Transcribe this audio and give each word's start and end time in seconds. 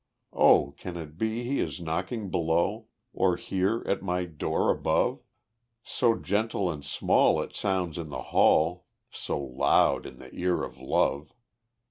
O 0.33 0.71
can 0.79 0.97
it 0.97 1.19
be 1.19 1.43
he 1.43 1.59
is 1.59 1.79
knocking 1.79 2.31
below, 2.31 2.87
Or 3.13 3.35
here 3.37 3.83
at 3.85 4.01
my 4.01 4.25
door 4.25 4.71
above? 4.71 5.21
So 5.83 6.15
gentle 6.15 6.71
and 6.71 6.83
small 6.83 7.39
it 7.43 7.53
sounds 7.53 7.99
in 7.99 8.09
the 8.09 8.23
hall, 8.33 8.87
So 9.11 9.39
loud 9.39 10.07
in 10.07 10.17
the 10.17 10.33
ear 10.33 10.63
of 10.63 10.79
love. 10.79 11.33